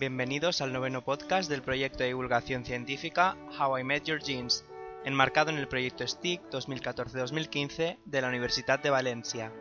[0.00, 4.64] Bienvenidos al noveno podcast del proyecto de divulgación científica How I Met Your Genes,
[5.04, 9.52] enmarcado en el proyecto STIC 2014-2015 de la Universidad de Valencia.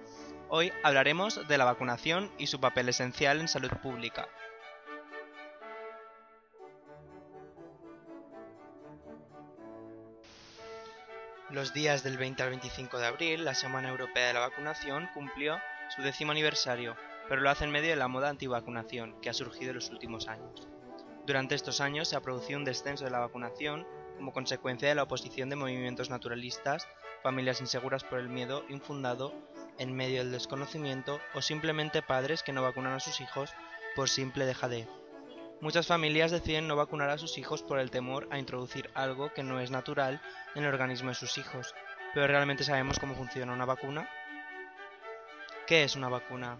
[0.47, 4.29] Hoy hablaremos de la vacunación y su papel esencial en salud pública.
[11.49, 15.59] Los días del 20 al 25 de abril, la Semana Europea de la Vacunación cumplió
[15.93, 16.95] su décimo aniversario,
[17.29, 20.27] pero lo hace en medio de la moda antivacunación que ha surgido en los últimos
[20.27, 20.67] años.
[21.25, 23.87] Durante estos años se ha producido un descenso de la vacunación
[24.17, 26.87] como consecuencia de la oposición de movimientos naturalistas,
[27.21, 29.33] familias inseguras por el miedo infundado
[29.77, 33.53] en medio del desconocimiento o simplemente padres que no vacunan a sus hijos
[33.95, 34.87] por simple dejadez.
[35.61, 39.43] Muchas familias deciden no vacunar a sus hijos por el temor a introducir algo que
[39.43, 40.21] no es natural
[40.55, 41.75] en el organismo de sus hijos.
[42.13, 44.09] ¿Pero realmente sabemos cómo funciona una vacuna?
[45.67, 46.57] ¿Qué es una vacuna?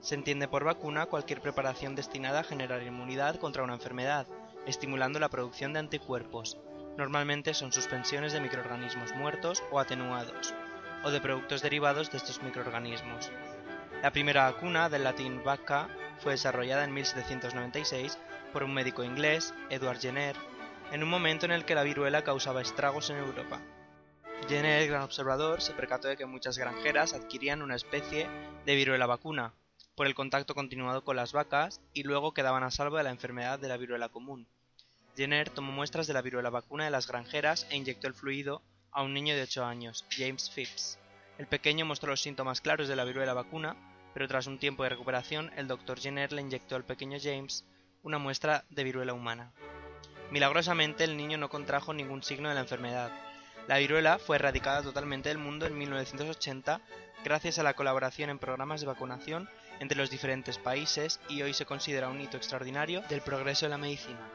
[0.00, 4.26] Se entiende por vacuna cualquier preparación destinada a generar inmunidad contra una enfermedad,
[4.66, 6.58] estimulando la producción de anticuerpos.
[6.96, 10.54] Normalmente son suspensiones de microorganismos muertos o atenuados,
[11.04, 13.30] o de productos derivados de estos microorganismos.
[14.02, 18.18] La primera vacuna, del latín vacca, fue desarrollada en 1796
[18.52, 20.36] por un médico inglés, Edward Jenner,
[20.92, 23.60] en un momento en el que la viruela causaba estragos en Europa.
[24.48, 28.28] Jenner, gran observador, se percató de que muchas granjeras adquirían una especie
[28.64, 29.52] de viruela vacuna,
[29.96, 33.58] por el contacto continuado con las vacas y luego quedaban a salvo de la enfermedad
[33.58, 34.46] de la viruela común.
[35.16, 39.02] Jenner tomó muestras de la viruela vacuna de las granjeras e inyectó el fluido a
[39.02, 40.98] un niño de 8 años, James Phipps.
[41.38, 43.74] El pequeño mostró los síntomas claros de la viruela vacuna,
[44.12, 47.64] pero tras un tiempo de recuperación, el doctor Jenner le inyectó al pequeño James
[48.02, 49.52] una muestra de viruela humana.
[50.30, 53.10] Milagrosamente, el niño no contrajo ningún signo de la enfermedad.
[53.66, 56.80] La viruela fue erradicada totalmente del mundo en 1980
[57.24, 59.48] gracias a la colaboración en programas de vacunación
[59.80, 63.78] entre los diferentes países y hoy se considera un hito extraordinario del progreso de la
[63.78, 64.30] medicina.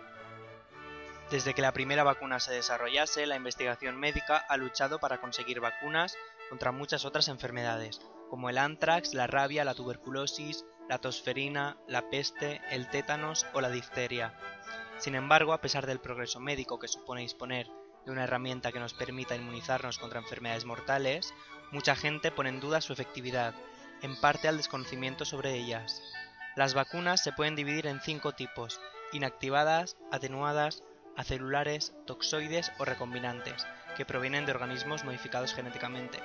[1.32, 6.18] Desde que la primera vacuna se desarrollase, la investigación médica ha luchado para conseguir vacunas
[6.50, 12.60] contra muchas otras enfermedades, como el anthrax, la rabia, la tuberculosis, la tosferina, la peste,
[12.70, 14.38] el tétanos o la difteria.
[14.98, 17.68] Sin embargo, a pesar del progreso médico que supone disponer
[18.06, 21.34] de una herramienta que nos permita inmunizarnos contra enfermedades mortales,
[21.72, 23.54] mucha gente pone en duda su efectividad
[24.02, 26.02] en parte al desconocimiento sobre ellas.
[26.56, 28.82] Las vacunas se pueden dividir en cinco tipos,
[29.12, 30.84] inactivadas, atenuadas,
[31.16, 36.20] acelulares, toxoides o recombinantes, que provienen de organismos modificados genéticamente.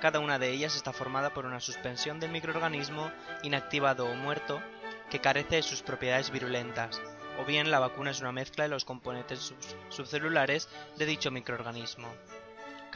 [0.00, 3.10] Cada una de ellas está formada por una suspensión del microorganismo
[3.42, 4.62] inactivado o muerto
[5.10, 7.00] que carece de sus propiedades virulentas,
[7.38, 9.54] o bien la vacuna es una mezcla de los componentes
[9.88, 12.08] subcelulares de dicho microorganismo.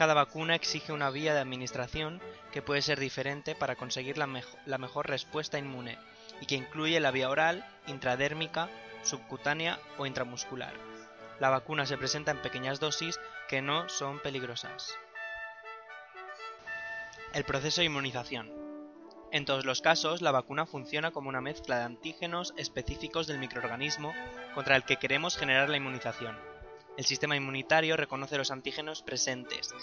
[0.01, 5.07] Cada vacuna exige una vía de administración que puede ser diferente para conseguir la, mejor
[5.07, 5.99] respuesta inmune
[6.41, 8.67] y que incluye la vía oral, intradérmica,
[9.03, 10.73] subcutánea o intramuscular.
[11.39, 14.97] La vacuna se presenta en pequeñas dosis que no son peligrosas.
[17.35, 18.51] El proceso de inmunización.
[19.31, 24.15] En todos los casos, la vacuna funciona como una mezcla de antígenos específicos del microorganismo
[24.55, 26.50] contra el que queremos generar la inmunización.
[26.97, 29.73] El sistema inmunitario reconoce los antígenos presentes,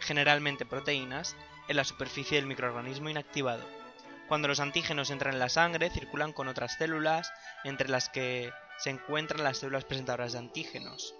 [0.00, 1.36] generalmente proteínas,
[1.68, 3.62] en la superficie del microorganismo inactivado.
[4.28, 7.32] Cuando los antígenos entran en la sangre, circulan con otras células,
[7.64, 11.14] entre las que se encuentran las células presentadoras de antígenos,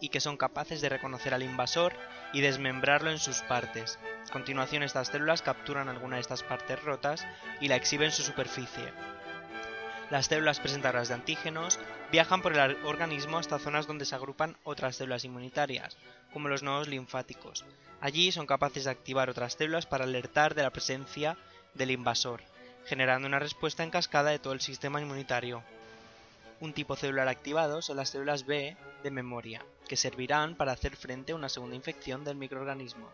[0.00, 1.94] y que son capaces de reconocer al invasor
[2.32, 3.98] y desmembrarlo en sus partes.
[4.28, 7.26] A continuación, estas células capturan alguna de estas partes rotas
[7.60, 8.92] y la exhiben en su superficie.
[10.10, 11.78] Las células presentadoras de antígenos
[12.12, 15.96] viajan por el organismo hasta zonas donde se agrupan otras células inmunitarias,
[16.34, 17.64] como los nodos linfáticos.
[18.02, 21.38] Allí son capaces de activar otras células para alertar de la presencia
[21.72, 22.42] del invasor,
[22.84, 25.64] generando una respuesta en cascada de todo el sistema inmunitario.
[26.60, 31.32] Un tipo celular activado son las células B de memoria, que servirán para hacer frente
[31.32, 33.08] a una segunda infección del microorganismo.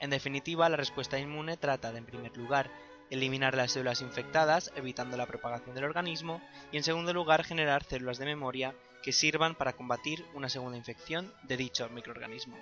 [0.00, 2.70] En definitiva, la respuesta inmune trata de, en primer lugar,
[3.10, 6.40] eliminar las células infectadas, evitando la propagación del organismo,
[6.72, 11.32] y en segundo lugar generar células de memoria que sirvan para combatir una segunda infección
[11.42, 12.56] de dicho microorganismo.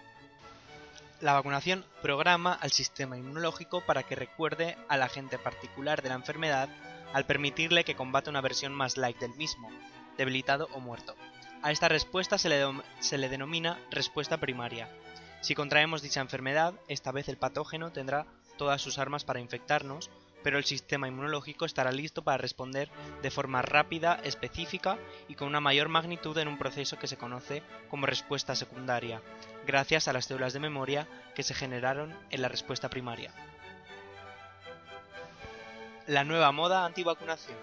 [1.21, 6.69] La vacunación programa al sistema inmunológico para que recuerde al agente particular de la enfermedad
[7.12, 9.71] al permitirle que combate una versión más light del mismo,
[10.17, 11.15] debilitado o muerto.
[11.62, 12.65] A esta respuesta se le,
[12.99, 14.88] se le denomina respuesta primaria.
[15.43, 20.11] Si contraemos dicha enfermedad, esta vez el patógeno tendrá todas sus armas para infectarnos,
[20.43, 22.89] pero el sistema inmunológico estará listo para responder
[23.23, 24.99] de forma rápida, específica
[25.29, 29.23] y con una mayor magnitud en un proceso que se conoce como respuesta secundaria,
[29.67, 33.33] gracias a las células de memoria que se generaron en la respuesta primaria.
[36.06, 37.56] La nueva moda antivacunación.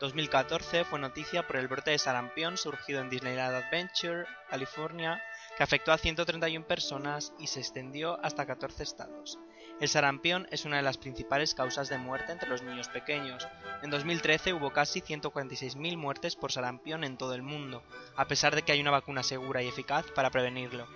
[0.00, 5.22] 2014 fue noticia por el brote de sarampión surgido en Disneyland Adventure, California,
[5.58, 9.38] que afectó a 131 personas y se extendió hasta 14 estados.
[9.80, 13.48] El sarampión es una de las principales causas de muerte entre los niños pequeños.
[13.82, 17.82] En 2013 hubo casi 146.000 muertes por sarampión en todo el mundo,
[18.14, 20.86] a pesar de que hay una vacuna segura y eficaz para prevenirlo.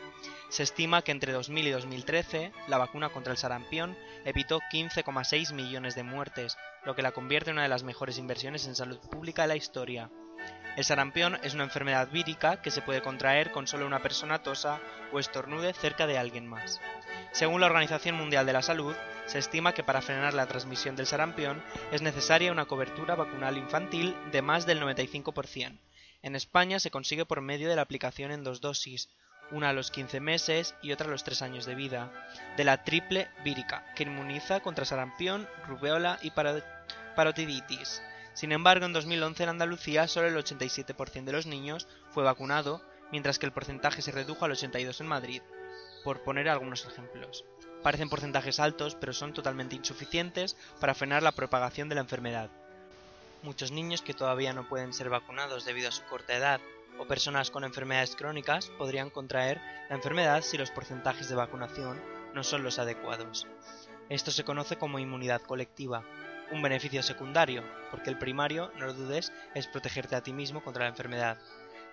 [0.50, 3.96] Se estima que entre 2000 y 2013 la vacuna contra el sarampión
[4.26, 8.66] evitó 15,6 millones de muertes, lo que la convierte en una de las mejores inversiones
[8.66, 10.10] en salud pública de la historia.
[10.76, 14.80] El sarampión es una enfermedad vírica que se puede contraer con solo una persona tosa
[15.12, 16.80] o estornude cerca de alguien más.
[17.30, 18.94] Según la Organización Mundial de la Salud,
[19.26, 21.62] se estima que para frenar la transmisión del sarampión
[21.92, 25.78] es necesaria una cobertura vacunal infantil de más del 95%.
[26.22, 29.10] En España se consigue por medio de la aplicación en dos dosis,
[29.50, 32.10] una a los 15 meses y otra a los 3 años de vida,
[32.56, 36.32] de la triple vírica, que inmuniza contra sarampión, rubeola y
[37.14, 38.02] parotiditis.
[38.34, 42.82] Sin embargo, en 2011 en Andalucía solo el 87% de los niños fue vacunado,
[43.12, 45.42] mientras que el porcentaje se redujo al 82% en Madrid,
[46.02, 47.44] por poner algunos ejemplos.
[47.82, 52.50] Parecen porcentajes altos, pero son totalmente insuficientes para frenar la propagación de la enfermedad.
[53.42, 56.60] Muchos niños que todavía no pueden ser vacunados debido a su corta edad
[56.98, 62.00] o personas con enfermedades crónicas podrían contraer la enfermedad si los porcentajes de vacunación
[62.34, 63.46] no son los adecuados.
[64.08, 66.04] Esto se conoce como inmunidad colectiva,
[66.50, 70.84] un beneficio secundario, porque el primario, no lo dudes, es protegerte a ti mismo contra
[70.84, 71.38] la enfermedad,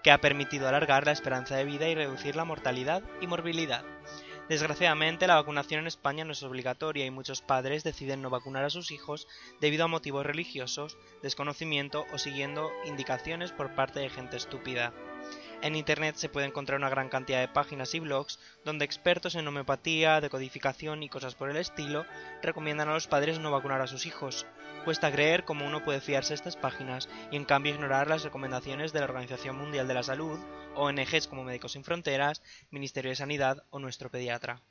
[0.03, 3.83] que ha permitido alargar la esperanza de vida y reducir la mortalidad y morbilidad.
[4.49, 8.69] Desgraciadamente, la vacunación en España no es obligatoria y muchos padres deciden no vacunar a
[8.69, 9.27] sus hijos
[9.61, 14.93] debido a motivos religiosos, desconocimiento o siguiendo indicaciones por parte de gente estúpida.
[15.61, 19.47] En Internet se puede encontrar una gran cantidad de páginas y blogs donde expertos en
[19.47, 22.03] homeopatía, decodificación y cosas por el estilo
[22.41, 24.47] recomiendan a los padres no vacunar a sus hijos.
[24.85, 28.91] Cuesta creer cómo uno puede fiarse de estas páginas y en cambio ignorar las recomendaciones
[28.91, 30.39] de la Organización Mundial de la Salud,
[30.73, 32.41] ONGs como Médicos Sin Fronteras,
[32.71, 34.61] Ministerio de Sanidad o nuestro pediatra.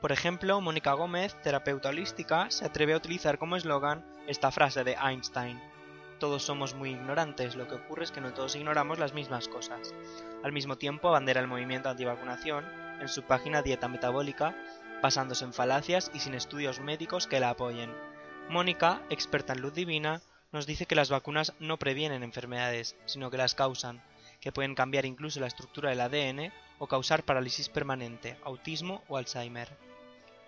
[0.00, 4.96] Por ejemplo, Mónica Gómez, terapeuta holística, se atreve a utilizar como eslogan esta frase de
[5.00, 5.60] Einstein
[6.18, 9.94] todos somos muy ignorantes, lo que ocurre es que no todos ignoramos las mismas cosas.
[10.42, 12.64] Al mismo tiempo, abandera el movimiento antivacunación
[13.00, 14.56] en su página Dieta Metabólica,
[15.02, 17.92] basándose en falacias y sin estudios médicos que la apoyen.
[18.48, 20.20] Mónica, experta en luz divina,
[20.52, 24.02] nos dice que las vacunas no previenen enfermedades, sino que las causan,
[24.40, 29.68] que pueden cambiar incluso la estructura del ADN o causar parálisis permanente, autismo o Alzheimer.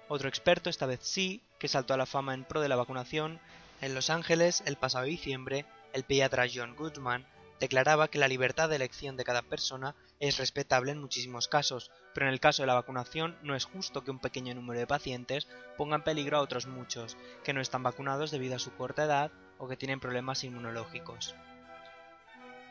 [0.09, 3.39] Otro experto, esta vez sí, que saltó a la fama en pro de la vacunación,
[3.81, 7.27] en Los Ángeles, el pasado diciembre, el pediatra John Goodman
[7.61, 12.27] declaraba que la libertad de elección de cada persona es respetable en muchísimos casos, pero
[12.27, 15.47] en el caso de la vacunación no es justo que un pequeño número de pacientes
[15.77, 19.31] ponga en peligro a otros muchos, que no están vacunados debido a su corta edad
[19.59, 21.35] o que tienen problemas inmunológicos.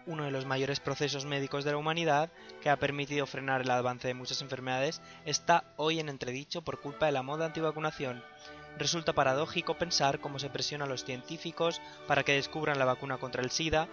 [0.05, 2.31] Uno de los mayores procesos médicos de la humanidad,
[2.61, 7.05] que ha permitido frenar el avance de muchas enfermedades, está hoy en entredicho por culpa
[7.05, 8.23] de la moda antivacunación,
[8.77, 13.41] resulta paradójico pensar cómo se presiona a los científicos para que descubran la vacuna contra
[13.41, 13.87] el SIDA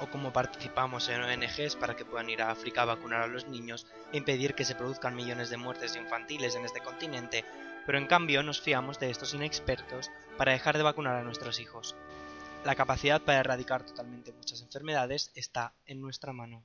[0.00, 3.48] o cómo participamos en ONGs para que puedan ir a África a vacunar a los
[3.48, 7.44] niños e impedir que se produzcan millones de muertes infantiles en este continente,
[7.86, 11.94] pero en cambio nos fiamos de estos inexpertos para dejar de vacunar a nuestros hijos.
[12.64, 16.64] La capacidad para erradicar totalmente muchas enfermedades está en nuestra mano.